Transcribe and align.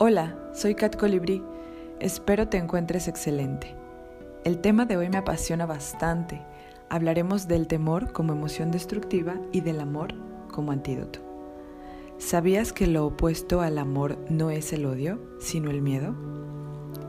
Hola, 0.00 0.38
soy 0.52 0.76
Kat 0.76 0.94
Colibrí. 0.94 1.42
Espero 1.98 2.46
te 2.46 2.56
encuentres 2.56 3.08
excelente. 3.08 3.74
El 4.44 4.60
tema 4.60 4.86
de 4.86 4.96
hoy 4.96 5.08
me 5.08 5.16
apasiona 5.16 5.66
bastante. 5.66 6.40
Hablaremos 6.88 7.48
del 7.48 7.66
temor 7.66 8.12
como 8.12 8.32
emoción 8.32 8.70
destructiva 8.70 9.40
y 9.50 9.60
del 9.60 9.80
amor 9.80 10.14
como 10.52 10.70
antídoto. 10.70 11.18
¿Sabías 12.16 12.72
que 12.72 12.86
lo 12.86 13.06
opuesto 13.06 13.60
al 13.60 13.76
amor 13.76 14.18
no 14.30 14.50
es 14.50 14.72
el 14.72 14.86
odio, 14.86 15.18
sino 15.40 15.68
el 15.68 15.82
miedo? 15.82 16.14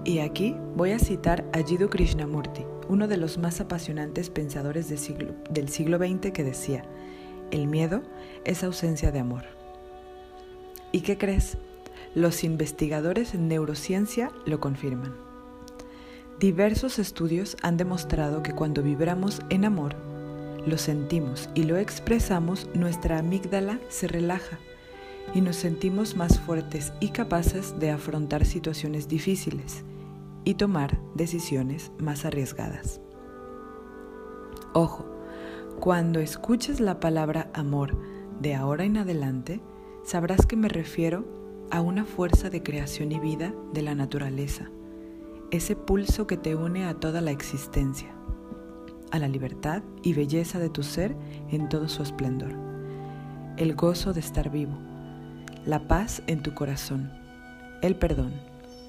Y 0.03 0.17
aquí 0.17 0.55
voy 0.75 0.89
a 0.89 0.97
citar 0.97 1.45
a 1.53 1.59
Jiddu 1.59 1.89
Krishnamurti, 1.89 2.65
uno 2.87 3.07
de 3.07 3.17
los 3.17 3.37
más 3.37 3.61
apasionantes 3.61 4.31
pensadores 4.31 4.89
del 4.89 5.69
siglo 5.69 5.97
XX 5.99 6.31
que 6.31 6.43
decía, 6.43 6.85
el 7.51 7.67
miedo 7.67 8.01
es 8.45 8.63
ausencia 8.63 9.11
de 9.11 9.19
amor. 9.19 9.43
¿Y 10.91 11.01
qué 11.01 11.19
crees? 11.19 11.55
Los 12.15 12.43
investigadores 12.43 13.35
en 13.35 13.47
neurociencia 13.47 14.31
lo 14.45 14.59
confirman. 14.59 15.13
Diversos 16.39 16.97
estudios 16.97 17.55
han 17.61 17.77
demostrado 17.77 18.41
que 18.41 18.53
cuando 18.53 18.81
vibramos 18.81 19.41
en 19.49 19.65
amor, 19.65 19.95
lo 20.65 20.77
sentimos 20.77 21.49
y 21.53 21.63
lo 21.63 21.77
expresamos, 21.77 22.67
nuestra 22.73 23.19
amígdala 23.19 23.79
se 23.89 24.07
relaja 24.07 24.57
y 25.33 25.41
nos 25.41 25.57
sentimos 25.57 26.15
más 26.15 26.39
fuertes 26.39 26.93
y 26.99 27.09
capaces 27.09 27.77
de 27.79 27.91
afrontar 27.91 28.45
situaciones 28.45 29.07
difíciles 29.07 29.83
y 30.43 30.55
tomar 30.55 30.99
decisiones 31.13 31.91
más 31.99 32.25
arriesgadas. 32.25 33.01
Ojo, 34.73 35.05
cuando 35.79 36.19
escuches 36.19 36.79
la 36.79 36.99
palabra 36.99 37.49
amor 37.53 37.95
de 38.41 38.55
ahora 38.55 38.83
en 38.83 38.97
adelante, 38.97 39.61
sabrás 40.03 40.45
que 40.45 40.55
me 40.55 40.69
refiero 40.69 41.25
a 41.71 41.81
una 41.81 42.05
fuerza 42.05 42.49
de 42.49 42.63
creación 42.63 43.11
y 43.11 43.19
vida 43.19 43.53
de 43.73 43.81
la 43.81 43.95
naturaleza, 43.95 44.69
ese 45.51 45.75
pulso 45.75 46.27
que 46.27 46.37
te 46.37 46.55
une 46.55 46.85
a 46.85 46.95
toda 46.95 47.21
la 47.21 47.31
existencia, 47.31 48.09
a 49.11 49.19
la 49.19 49.27
libertad 49.27 49.83
y 50.03 50.13
belleza 50.13 50.59
de 50.59 50.69
tu 50.69 50.83
ser 50.83 51.15
en 51.51 51.69
todo 51.69 51.87
su 51.87 52.03
esplendor, 52.03 52.55
el 53.57 53.75
gozo 53.75 54.13
de 54.13 54.19
estar 54.19 54.49
vivo, 54.49 54.77
la 55.65 55.87
paz 55.87 56.23
en 56.27 56.41
tu 56.41 56.53
corazón, 56.53 57.11
el 57.81 57.95
perdón, 57.95 58.33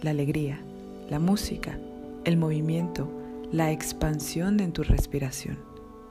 la 0.02 0.10
alegría, 0.10 0.60
la 1.08 1.18
música, 1.18 1.78
el 2.24 2.36
movimiento, 2.36 3.10
la 3.52 3.72
expansión 3.72 4.60
en 4.60 4.72
tu 4.72 4.82
respiración 4.82 5.58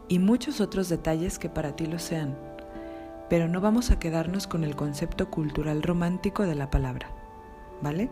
y 0.08 0.20
muchos 0.20 0.60
otros 0.62 0.90
detalles 0.90 1.40
que 1.40 1.50
para 1.50 1.76
ti 1.76 1.86
lo 1.86 2.00
sean 2.00 2.49
pero 3.30 3.48
no 3.48 3.62
vamos 3.62 3.92
a 3.92 4.00
quedarnos 4.00 4.48
con 4.48 4.64
el 4.64 4.76
concepto 4.76 5.30
cultural 5.30 5.84
romántico 5.84 6.44
de 6.44 6.56
la 6.56 6.70
palabra, 6.70 7.12
¿vale? 7.82 8.10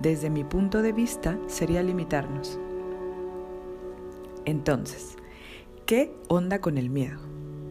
Desde 0.00 0.30
mi 0.30 0.44
punto 0.44 0.82
de 0.82 0.92
vista 0.92 1.38
sería 1.48 1.82
limitarnos. 1.82 2.58
Entonces, 4.44 5.16
¿qué 5.86 6.14
onda 6.28 6.60
con 6.60 6.78
el 6.78 6.90
miedo? 6.90 7.18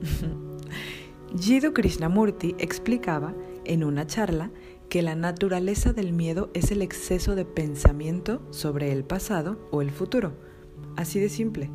Jiddu 1.40 1.74
Krishnamurti 1.74 2.56
explicaba 2.60 3.34
en 3.64 3.84
una 3.84 4.06
charla 4.06 4.52
que 4.90 5.02
la 5.02 5.16
naturaleza 5.16 5.94
del 5.94 6.12
miedo 6.12 6.50
es 6.54 6.72
el 6.72 6.82
exceso 6.82 7.36
de 7.36 7.46
pensamiento 7.46 8.42
sobre 8.52 8.92
el 8.92 9.06
pasado 9.06 9.58
o 9.72 9.82
el 9.82 9.92
futuro, 9.92 10.34
así 10.98 11.20
de 11.20 11.30
simple, 11.30 11.70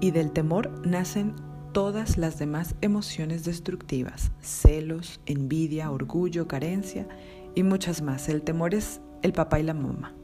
y 0.00 0.10
del 0.10 0.32
temor 0.32 0.84
nacen 0.84 1.36
todas 1.72 2.18
las 2.18 2.38
demás 2.38 2.74
emociones 2.82 3.44
destructivas, 3.44 4.30
celos, 4.40 5.20
envidia, 5.26 5.90
orgullo, 5.90 6.46
carencia 6.46 7.08
y 7.54 7.62
muchas 7.62 8.02
más. 8.02 8.28
El 8.28 8.42
temor 8.42 8.74
es 8.74 9.00
el 9.22 9.32
papá 9.32 9.58
y 9.58 9.62
la 9.62 9.74
mamá. 9.74 10.14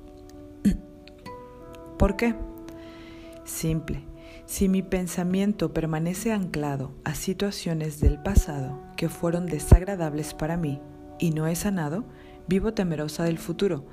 ¿Por 1.98 2.16
qué? 2.16 2.34
Simple. 3.44 4.04
Si 4.44 4.68
mi 4.68 4.82
pensamiento 4.82 5.72
permanece 5.72 6.32
anclado 6.32 6.92
a 7.04 7.14
situaciones 7.14 8.00
del 8.00 8.22
pasado 8.22 8.80
que 8.96 9.08
fueron 9.08 9.46
desagradables 9.46 10.34
para 10.34 10.56
mí 10.56 10.80
y 11.18 11.30
no 11.30 11.46
he 11.46 11.56
sanado, 11.56 12.04
vivo 12.46 12.72
temerosa 12.72 13.24
del 13.24 13.38
futuro, 13.38 13.84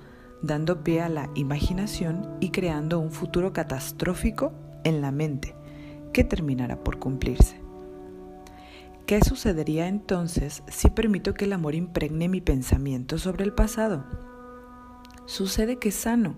dando 0.42 0.84
pie 0.84 1.02
a 1.02 1.10
la 1.10 1.30
imaginación 1.36 2.38
y 2.40 2.52
creando 2.52 3.00
un 3.00 3.12
futuro 3.12 3.54
catastrófico 3.54 4.54
en 4.84 5.02
la 5.02 5.12
mente 5.12 5.56
que 6.16 6.24
terminará 6.24 6.82
por 6.82 6.98
cumplirse. 6.98 7.60
¿Qué 9.06 9.20
sucedería 9.20 9.90
entonces 9.90 10.64
si 10.66 10.90
permito 10.90 11.34
que 11.34 11.44
el 11.44 11.52
amor 11.52 11.76
impregne 11.76 12.30
mi 12.30 12.40
pensamiento 12.40 13.18
sobre 13.18 13.44
el 13.44 13.52
pasado? 13.52 14.06
Sucede 15.26 15.78
que 15.78 15.92
sano, 15.92 16.38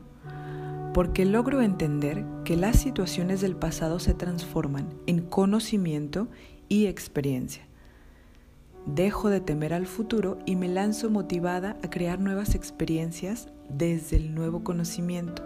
porque 0.96 1.26
logro 1.26 1.62
entender 1.62 2.26
que 2.44 2.58
las 2.58 2.80
situaciones 2.80 3.40
del 3.40 3.56
pasado 3.56 4.00
se 4.00 4.16
transforman 4.16 4.96
en 5.06 5.22
conocimiento 5.22 6.28
y 6.70 6.88
experiencia. 6.88 7.62
Dejo 8.88 9.30
de 9.30 9.42
temer 9.42 9.76
al 9.76 9.86
futuro 9.86 10.40
y 10.48 10.56
me 10.56 10.70
lanzo 10.70 11.12
motivada 11.12 11.78
a 11.84 11.90
crear 11.92 12.20
nuevas 12.20 12.56
experiencias 12.56 13.50
desde 13.70 14.16
el 14.16 14.34
nuevo 14.34 14.64
conocimiento, 14.64 15.44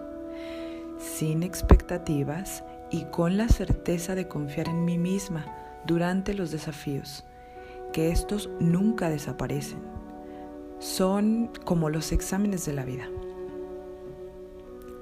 sin 0.98 1.44
expectativas 1.44 2.64
y 2.92 3.06
con 3.06 3.38
la 3.38 3.48
certeza 3.48 4.14
de 4.14 4.28
confiar 4.28 4.68
en 4.68 4.86
mí 4.86 4.98
misma 4.98 5.46
durante 5.88 6.34
los 6.34 6.52
desafíos, 6.52 7.24
que 7.94 8.12
estos 8.12 8.50
nunca 8.60 9.10
desaparecen. 9.10 9.80
Son 10.80 11.50
como 11.64 11.90
los 11.90 12.12
exámenes 12.12 12.66
de 12.66 12.74
la 12.74 12.86
vida. 12.86 13.10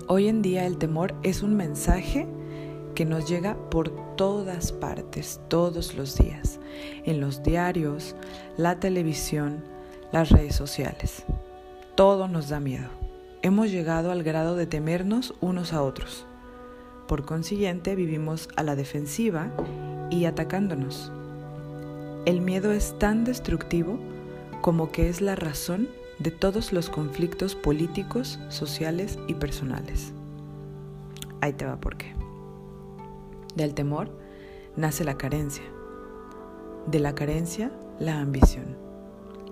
Hoy 0.07 0.27
en 0.27 0.41
día 0.41 0.65
el 0.65 0.77
temor 0.77 1.15
es 1.23 1.41
un 1.43 1.55
mensaje 1.55 2.27
que 2.95 3.05
nos 3.05 3.29
llega 3.29 3.55
por 3.69 4.15
todas 4.15 4.71
partes, 4.71 5.39
todos 5.47 5.95
los 5.95 6.17
días, 6.17 6.59
en 7.05 7.21
los 7.21 7.43
diarios, 7.43 8.15
la 8.57 8.79
televisión, 8.79 9.63
las 10.11 10.29
redes 10.29 10.55
sociales. 10.55 11.23
Todo 11.95 12.27
nos 12.27 12.49
da 12.49 12.59
miedo. 12.59 12.89
Hemos 13.41 13.71
llegado 13.71 14.11
al 14.11 14.23
grado 14.23 14.55
de 14.55 14.65
temernos 14.65 15.33
unos 15.39 15.73
a 15.73 15.81
otros. 15.81 16.25
Por 17.09 17.25
consiguiente, 17.25 17.95
vivimos 17.95 18.49
a 18.55 18.61
la 18.61 18.75
defensiva 18.75 19.51
y 20.11 20.25
atacándonos. 20.25 21.11
El 22.27 22.39
miedo 22.39 22.71
es 22.71 22.99
tan 22.99 23.23
destructivo 23.23 23.97
como 24.61 24.91
que 24.91 25.09
es 25.09 25.19
la 25.19 25.35
razón 25.35 25.89
de 26.19 26.29
todos 26.29 26.71
los 26.71 26.91
conflictos 26.91 27.55
políticos, 27.55 28.39
sociales 28.49 29.17
y 29.27 29.33
personales. 29.33 30.13
Ahí 31.41 31.53
te 31.53 31.65
va 31.65 31.81
por 31.81 31.97
qué. 31.97 32.13
Del 33.55 33.73
temor 33.73 34.11
nace 34.75 35.03
la 35.03 35.17
carencia. 35.17 35.63
De 36.85 36.99
la 36.99 37.15
carencia, 37.15 37.71
la 37.99 38.19
ambición. 38.19 38.77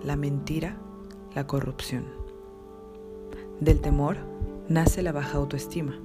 La 0.04 0.14
mentira, 0.14 0.76
la 1.34 1.48
corrupción. 1.48 2.04
Del 3.58 3.80
temor 3.80 4.18
nace 4.68 5.02
la 5.02 5.10
baja 5.10 5.38
autoestima. 5.38 5.98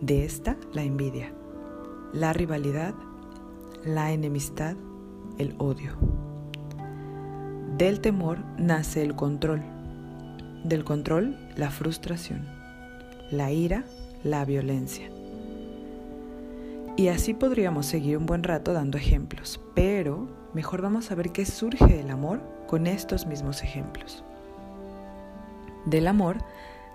De 0.00 0.24
esta, 0.24 0.56
la 0.72 0.84
envidia, 0.84 1.32
la 2.12 2.32
rivalidad, 2.32 2.94
la 3.84 4.12
enemistad, 4.12 4.76
el 5.38 5.56
odio. 5.58 5.96
Del 7.76 8.00
temor 8.00 8.38
nace 8.58 9.02
el 9.02 9.16
control. 9.16 9.60
Del 10.62 10.84
control, 10.84 11.36
la 11.56 11.72
frustración. 11.72 12.46
La 13.32 13.50
ira, 13.50 13.84
la 14.22 14.44
violencia. 14.44 15.10
Y 16.96 17.08
así 17.08 17.34
podríamos 17.34 17.86
seguir 17.86 18.18
un 18.18 18.26
buen 18.26 18.44
rato 18.44 18.72
dando 18.72 18.98
ejemplos, 18.98 19.60
pero 19.74 20.28
mejor 20.54 20.80
vamos 20.80 21.10
a 21.10 21.16
ver 21.16 21.32
qué 21.32 21.44
surge 21.44 21.96
del 21.96 22.10
amor 22.10 22.40
con 22.68 22.86
estos 22.86 23.26
mismos 23.26 23.64
ejemplos. 23.64 24.22
Del 25.86 26.06
amor 26.06 26.36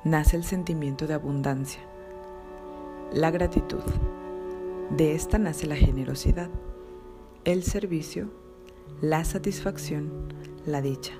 nace 0.05 0.37
el 0.37 0.45
sentimiento 0.45 1.05
de 1.05 1.15
abundancia 1.15 1.81
la 3.13 3.29
gratitud. 3.29 3.83
De 4.89 5.13
esta 5.13 5.37
nace 5.37 5.67
la 5.67 5.75
generosidad, 5.75 6.49
el 7.45 7.63
servicio, 7.63 8.29
la 9.01 9.23
satisfacción, 9.23 10.33
la 10.65 10.81
dicha. 10.81 11.13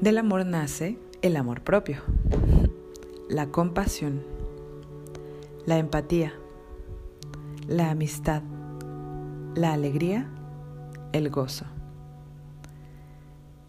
Del 0.00 0.18
amor 0.18 0.44
nace 0.44 0.98
el 1.22 1.36
amor 1.36 1.62
propio, 1.62 2.02
la 3.28 3.46
compasión, 3.46 4.22
la 5.64 5.78
empatía, 5.78 6.34
la 7.66 7.90
amistad, 7.90 8.42
la 9.54 9.72
alegría, 9.72 10.28
el 11.12 11.30
gozo. 11.30 11.64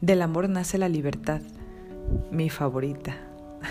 Del 0.02 0.22
amor 0.22 0.50
nace 0.50 0.78
la 0.78 0.90
libertad, 0.90 1.42
mi 2.32 2.50
favorita. 2.50 3.16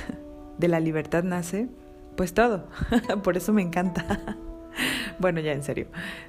De 0.58 0.68
la 0.68 0.80
libertad 0.80 1.22
nace 1.22 1.68
pues 2.16 2.34
todo, 2.34 2.68
por 3.22 3.36
eso 3.36 3.52
me 3.52 3.62
encanta. 3.62 4.36
bueno, 5.18 5.40
ya 5.40 5.52
en 5.52 5.62
serio, 5.62 5.88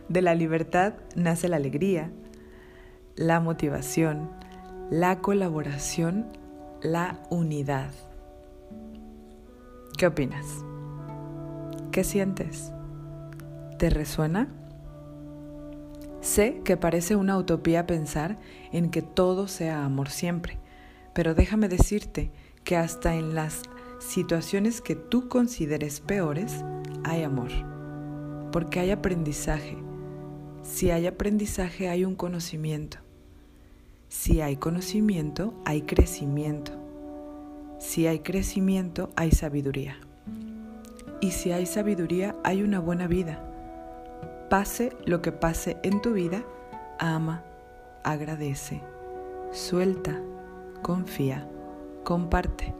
de 0.10 0.22
la 0.22 0.36
libertad 0.36 0.94
nace 1.16 1.48
la 1.48 1.56
alegría, 1.56 2.12
la 3.16 3.40
motivación, 3.40 4.30
la 4.90 5.20
colaboración 5.20 6.28
la 6.82 7.20
unidad. 7.30 7.92
¿Qué 9.98 10.08
opinas? 10.08 10.46
¿Qué 11.92 12.04
sientes? 12.04 12.72
¿Te 13.80 13.90
resuena? 13.90 14.48
Sé 16.22 16.62
que 16.64 16.78
parece 16.78 17.16
una 17.16 17.38
utopía 17.38 17.88
pensar 17.88 18.38
en 18.72 18.92
que 18.92 19.02
todo 19.02 19.48
sea 19.48 19.86
amor 19.86 20.10
siempre, 20.10 20.60
pero 21.14 21.34
déjame 21.34 21.68
decirte 21.68 22.32
que 22.64 22.78
hasta 22.78 23.16
en 23.16 23.34
las 23.34 23.64
situaciones 24.00 24.82
que 24.82 24.96
tú 24.96 25.28
consideres 25.28 26.00
peores 26.00 26.64
hay 27.04 27.24
amor, 27.24 27.52
porque 28.52 28.80
hay 28.80 28.92
aprendizaje. 28.92 29.78
Si 30.64 30.92
hay 30.92 31.08
aprendizaje 31.08 31.90
hay 31.90 32.06
un 32.06 32.16
conocimiento. 32.16 32.98
Si 34.10 34.42
hay 34.42 34.58
conocimiento 34.58 35.54
hay 35.66 35.82
crecimiento. 35.84 36.72
Si 37.80 38.08
hay 38.08 38.20
crecimiento 38.20 39.10
hay 39.16 39.32
sabiduría. 39.32 39.98
Y 41.22 41.32
si 41.32 41.52
hay 41.52 41.66
sabiduría 41.66 42.36
hay 42.44 42.62
una 42.64 42.80
buena 42.80 43.08
vida. 43.08 43.44
Pase 44.50 44.94
lo 45.06 45.22
que 45.22 45.32
pase 45.32 45.78
en 45.84 46.02
tu 46.02 46.14
vida, 46.14 46.44
ama, 47.00 47.44
agradece, 48.04 48.82
suelta, 49.52 50.22
confía, 50.82 51.48
comparte. 52.04 52.74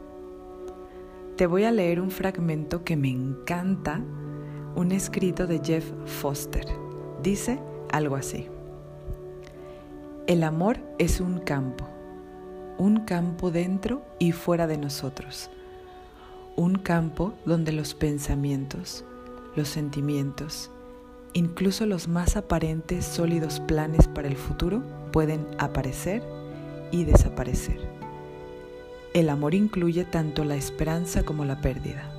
Te 1.38 1.46
voy 1.46 1.62
a 1.62 1.70
leer 1.70 2.00
un 2.00 2.10
fragmento 2.10 2.82
que 2.82 2.96
me 2.96 3.10
encanta, 3.10 4.00
un 4.74 4.90
escrito 4.90 5.46
de 5.46 5.60
Jeff 5.62 5.84
Foster. 6.04 6.66
Dice 7.22 7.60
algo 7.92 8.16
así. 8.16 8.48
El 10.26 10.42
amor 10.42 10.80
es 10.98 11.20
un 11.20 11.38
campo, 11.38 11.88
un 12.76 13.04
campo 13.04 13.52
dentro 13.52 14.02
y 14.18 14.32
fuera 14.32 14.66
de 14.66 14.78
nosotros, 14.78 15.48
un 16.56 16.74
campo 16.74 17.34
donde 17.44 17.70
los 17.70 17.94
pensamientos, 17.94 19.04
los 19.54 19.68
sentimientos, 19.68 20.72
incluso 21.34 21.86
los 21.86 22.08
más 22.08 22.36
aparentes 22.36 23.04
sólidos 23.04 23.60
planes 23.60 24.08
para 24.08 24.26
el 24.26 24.36
futuro 24.36 24.82
pueden 25.12 25.46
aparecer 25.58 26.20
y 26.90 27.04
desaparecer. 27.04 27.97
El 29.14 29.30
amor 29.30 29.54
incluye 29.54 30.04
tanto 30.04 30.44
la 30.44 30.54
esperanza 30.54 31.24
como 31.24 31.46
la 31.46 31.62
pérdida, 31.62 32.12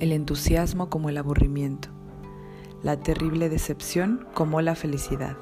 el 0.00 0.10
entusiasmo 0.10 0.90
como 0.90 1.08
el 1.08 1.16
aburrimiento, 1.16 1.88
la 2.82 2.98
terrible 2.98 3.48
decepción 3.48 4.26
como 4.34 4.60
la 4.60 4.74
felicidad. 4.74 5.36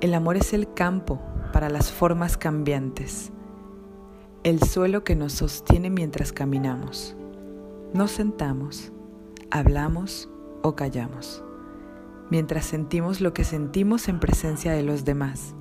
El 0.00 0.14
amor 0.14 0.38
es 0.38 0.54
el 0.54 0.72
campo 0.72 1.20
para 1.52 1.68
las 1.68 1.92
formas 1.92 2.38
cambiantes, 2.38 3.32
el 4.44 4.62
suelo 4.62 5.04
que 5.04 5.14
nos 5.14 5.34
sostiene 5.34 5.90
mientras 5.90 6.32
caminamos. 6.32 7.14
Nos 7.92 8.12
sentamos, 8.12 8.92
hablamos 9.50 10.30
o 10.62 10.74
callamos, 10.74 11.44
mientras 12.30 12.64
sentimos 12.64 13.20
lo 13.20 13.34
que 13.34 13.44
sentimos 13.44 14.08
en 14.08 14.20
presencia 14.20 14.72
de 14.72 14.84
los 14.84 15.04
demás 15.04 15.54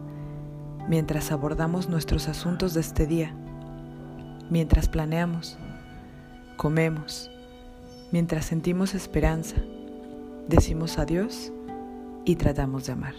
mientras 0.89 1.31
abordamos 1.31 1.87
nuestros 1.87 2.27
asuntos 2.27 2.73
de 2.73 2.81
este 2.81 3.05
día, 3.05 3.31
mientras 4.49 4.89
planeamos, 4.89 5.59
comemos, 6.57 7.29
mientras 8.11 8.45
sentimos 8.45 8.95
esperanza, 8.95 9.57
decimos 10.47 10.97
adiós 10.97 11.53
y 12.25 12.37
tratamos 12.37 12.87
de 12.87 12.93
amar. 12.93 13.13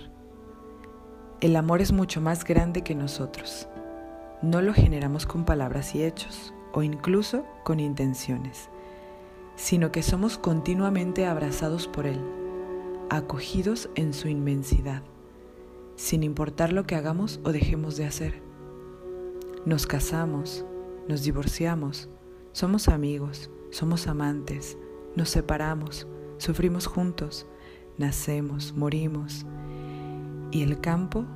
El 1.41 1.55
amor 1.55 1.81
es 1.81 1.93
mucho 1.93 2.21
más 2.21 2.45
grande 2.45 2.83
que 2.83 2.97
nosotros. 2.97 3.69
No 4.43 4.61
lo 4.63 4.75
generamos 4.75 5.25
con 5.25 5.45
palabras 5.45 5.95
y 5.95 6.03
hechos, 6.03 6.53
o 6.73 6.83
incluso 6.83 7.45
con 7.65 7.79
intenciones, 7.79 8.69
sino 9.55 9.93
que 9.93 10.03
somos 10.03 10.39
continuamente 10.39 11.25
abrazados 11.25 11.87
por 11.87 12.07
Él, 12.07 12.21
acogidos 13.11 13.91
en 13.95 14.13
su 14.13 14.27
inmensidad 14.27 15.03
sin 16.01 16.23
importar 16.23 16.73
lo 16.73 16.85
que 16.85 16.95
hagamos 16.97 17.41
o 17.45 17.53
dejemos 17.53 17.99
de 17.99 18.07
hacer. 18.07 18.43
Nos 19.67 19.87
casamos, 19.87 20.65
nos 21.07 21.23
divorciamos, 21.25 22.09
somos 22.53 22.89
amigos, 22.89 23.51
somos 23.69 24.07
amantes, 24.07 24.79
nos 25.15 25.29
separamos, 25.29 26.09
sufrimos 26.39 26.87
juntos, 26.87 27.47
nacemos, 27.99 28.73
morimos 28.73 29.45
y 30.51 30.63
el 30.63 30.81
campo 30.81 31.27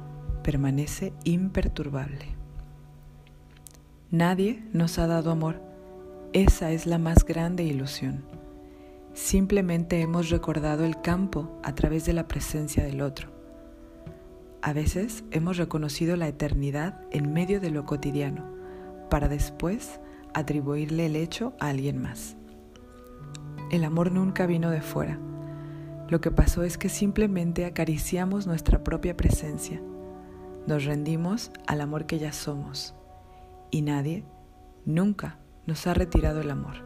permanece 0.43 1.13
imperturbable. 1.25 2.35
Nadie 4.11 4.65
nos 4.73 4.99
ha 4.99 5.07
dado 5.07 5.31
amor, 5.31 5.61
esa 6.33 6.73
es 6.73 6.87
la 6.87 6.97
más 6.97 7.27
grande 7.27 7.65
ilusión. 7.65 8.25
Simplemente 9.13 10.01
hemos 10.01 10.31
recordado 10.31 10.87
el 10.87 11.03
campo 11.03 11.61
a 11.63 11.75
través 11.75 12.07
de 12.07 12.15
la 12.15 12.27
presencia 12.27 12.83
del 12.83 13.03
otro. 13.03 13.34
A 14.67 14.73
veces 14.73 15.25
hemos 15.31 15.59
reconocido 15.59 16.17
la 16.17 16.27
eternidad 16.27 16.99
en 17.11 17.35
medio 17.35 17.61
de 17.61 17.69
lo 17.69 17.85
cotidiano, 17.85 18.47
para 19.11 19.29
después 19.29 20.01
atribuirle 20.33 21.05
el 21.05 21.17
hecho 21.17 21.53
a 21.61 21.69
alguien 21.69 22.01
más. 22.01 22.39
El 23.71 23.85
amor 23.85 24.11
nunca 24.11 24.47
vino 24.47 24.71
de 24.71 24.81
fuera. 24.81 25.19
Lo 26.09 26.23
que 26.23 26.31
pasó 26.31 26.63
es 26.63 26.79
que 26.79 26.89
simplemente 26.89 27.67
acariciamos 27.67 28.47
nuestra 28.47 28.83
propia 28.83 29.19
presencia. 29.19 29.83
Nos 30.67 30.87
rendimos 30.87 31.51
al 31.67 31.83
amor 31.83 32.07
que 32.07 32.19
ya 32.19 32.33
somos. 32.33 32.95
Y 33.71 33.83
nadie, 33.83 34.25
nunca, 34.87 35.41
nos 35.67 35.87
ha 35.87 35.93
retirado 35.93 36.41
el 36.41 36.51
amor. 36.51 36.77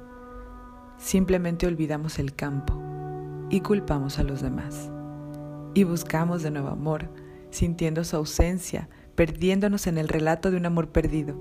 Simplemente 0.96 1.68
olvidamos 1.68 2.18
el 2.18 2.34
campo 2.34 2.74
y 3.50 3.60
culpamos 3.60 4.18
a 4.18 4.24
los 4.24 4.42
demás. 4.42 4.90
Y 5.74 5.84
buscamos 5.84 6.42
de 6.42 6.50
nuevo 6.50 6.70
amor 6.70 7.27
sintiendo 7.50 8.04
su 8.04 8.16
ausencia, 8.16 8.88
perdiéndonos 9.14 9.86
en 9.86 9.98
el 9.98 10.08
relato 10.08 10.50
de 10.50 10.56
un 10.56 10.66
amor 10.66 10.88
perdido. 10.88 11.36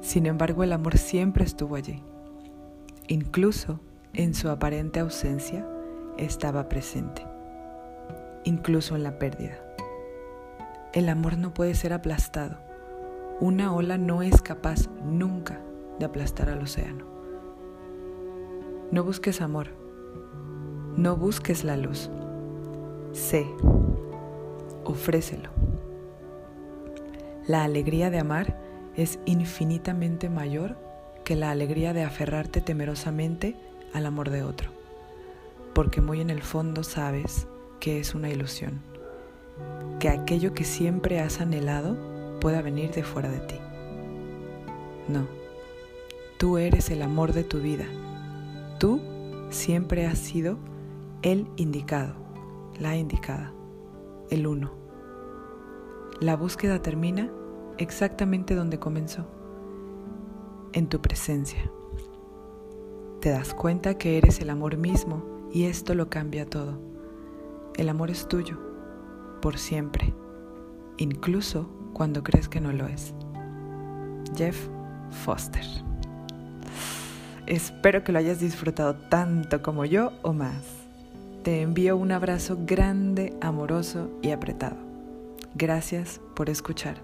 Sin 0.00 0.26
embargo, 0.26 0.62
el 0.62 0.72
amor 0.72 0.98
siempre 0.98 1.44
estuvo 1.44 1.76
allí. 1.76 2.02
Incluso 3.08 3.80
en 4.12 4.34
su 4.34 4.48
aparente 4.48 5.00
ausencia 5.00 5.66
estaba 6.16 6.68
presente. 6.68 7.26
Incluso 8.44 8.96
en 8.96 9.02
la 9.02 9.18
pérdida. 9.18 9.58
El 10.92 11.08
amor 11.08 11.38
no 11.38 11.52
puede 11.52 11.74
ser 11.74 11.92
aplastado. 11.92 12.58
Una 13.40 13.74
ola 13.74 13.98
no 13.98 14.22
es 14.22 14.40
capaz 14.42 14.88
nunca 15.04 15.60
de 15.98 16.04
aplastar 16.04 16.48
al 16.48 16.62
océano. 16.62 17.04
No 18.92 19.02
busques 19.02 19.40
amor. 19.40 19.68
No 20.96 21.16
busques 21.16 21.64
la 21.64 21.76
luz. 21.76 22.10
Sé 23.12 23.46
ofrécelo. 24.84 25.50
La 27.46 27.64
alegría 27.64 28.10
de 28.10 28.18
amar 28.18 28.58
es 28.96 29.18
infinitamente 29.26 30.30
mayor 30.30 30.78
que 31.24 31.36
la 31.36 31.50
alegría 31.50 31.92
de 31.92 32.02
aferrarte 32.02 32.60
temerosamente 32.60 33.56
al 33.92 34.06
amor 34.06 34.30
de 34.30 34.42
otro, 34.42 34.70
porque 35.74 36.00
muy 36.00 36.20
en 36.20 36.30
el 36.30 36.42
fondo 36.42 36.82
sabes 36.82 37.46
que 37.80 37.98
es 38.00 38.14
una 38.14 38.30
ilusión, 38.30 38.80
que 40.00 40.08
aquello 40.08 40.54
que 40.54 40.64
siempre 40.64 41.20
has 41.20 41.40
anhelado 41.40 41.96
pueda 42.40 42.62
venir 42.62 42.92
de 42.92 43.02
fuera 43.02 43.30
de 43.30 43.40
ti. 43.40 43.56
No, 45.08 45.26
tú 46.38 46.58
eres 46.58 46.90
el 46.90 47.02
amor 47.02 47.32
de 47.32 47.44
tu 47.44 47.60
vida, 47.60 47.86
tú 48.78 49.00
siempre 49.50 50.06
has 50.06 50.18
sido 50.18 50.58
el 51.22 51.46
indicado, 51.56 52.14
la 52.78 52.96
indicada 52.96 53.52
el 54.30 54.46
uno. 54.46 54.72
La 56.20 56.36
búsqueda 56.36 56.80
termina 56.80 57.30
exactamente 57.78 58.54
donde 58.54 58.78
comenzó, 58.78 59.26
en 60.72 60.88
tu 60.88 61.00
presencia. 61.00 61.70
Te 63.20 63.30
das 63.30 63.54
cuenta 63.54 63.96
que 63.98 64.18
eres 64.18 64.40
el 64.40 64.50
amor 64.50 64.76
mismo 64.76 65.48
y 65.52 65.64
esto 65.64 65.94
lo 65.94 66.10
cambia 66.10 66.46
todo. 66.46 66.78
El 67.76 67.88
amor 67.88 68.10
es 68.10 68.28
tuyo, 68.28 68.58
por 69.40 69.58
siempre, 69.58 70.14
incluso 70.98 71.68
cuando 71.92 72.22
crees 72.22 72.48
que 72.48 72.60
no 72.60 72.72
lo 72.72 72.86
es. 72.86 73.14
Jeff 74.36 74.68
Foster. 75.24 75.64
Espero 77.46 78.04
que 78.04 78.12
lo 78.12 78.18
hayas 78.18 78.40
disfrutado 78.40 78.94
tanto 79.08 79.62
como 79.62 79.84
yo 79.84 80.12
o 80.22 80.32
más. 80.32 80.83
Te 81.44 81.60
envío 81.60 81.98
un 81.98 82.10
abrazo 82.10 82.56
grande, 82.64 83.36
amoroso 83.42 84.08
y 84.22 84.30
apretado. 84.30 84.76
Gracias 85.54 86.18
por 86.34 86.48
escuchar. 86.48 86.96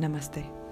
Namaste. 0.00 0.65